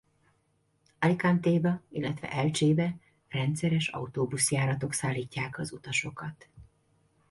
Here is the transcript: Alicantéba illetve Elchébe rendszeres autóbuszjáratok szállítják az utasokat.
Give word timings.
Alicantéba 0.99 1.81
illetve 1.89 2.27
Elchébe 2.31 2.97
rendszeres 3.29 3.87
autóbuszjáratok 3.87 4.93
szállítják 4.93 5.57
az 5.59 5.71
utasokat. 5.71 6.49